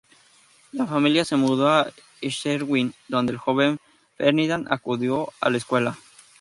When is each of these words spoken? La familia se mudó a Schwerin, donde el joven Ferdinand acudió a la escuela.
La 0.71 0.87
familia 0.87 1.23
se 1.25 1.35
mudó 1.35 1.69
a 1.69 1.91
Schwerin, 2.23 2.95
donde 3.07 3.33
el 3.33 3.37
joven 3.37 3.79
Ferdinand 4.17 4.65
acudió 4.71 5.31
a 5.39 5.51
la 5.51 5.57
escuela. 5.57 5.95